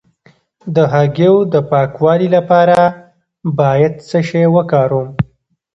[0.75, 2.77] د هګیو د پاکوالي لپاره
[3.59, 5.09] باید څه شی وکاروم؟